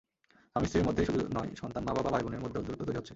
[0.51, 3.09] স্বামী-স্ত্রীর মধ্যেই শুধু নয়, সন্তান, মা-বাবা, ভাইবোনের মধ্যেও দূরত্ব তৈরি হচ্ছে।